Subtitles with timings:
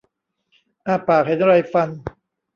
[0.85, 1.89] อ้าปากเห็นไรฟัน